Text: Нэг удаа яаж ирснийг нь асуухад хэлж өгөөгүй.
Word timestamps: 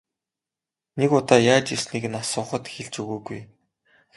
Нэг 0.97 1.09
удаа 1.17 1.39
яаж 1.53 1.65
ирснийг 1.73 2.05
нь 2.09 2.19
асуухад 2.23 2.65
хэлж 2.73 2.93
өгөөгүй. 3.01 3.41